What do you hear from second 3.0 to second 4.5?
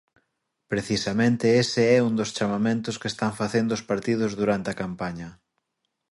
que están facendo os partidos